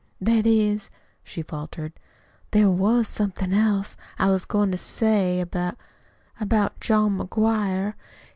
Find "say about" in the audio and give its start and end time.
4.79-5.77